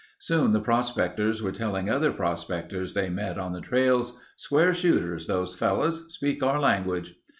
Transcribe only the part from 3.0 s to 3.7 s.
met on the